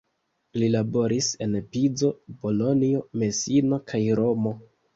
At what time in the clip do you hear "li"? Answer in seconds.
0.61-0.69